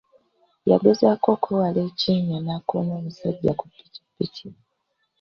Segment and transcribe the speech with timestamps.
[0.69, 4.47] Yagezaako okwewala ekinnya n'akoona omusajja ku pikipiki.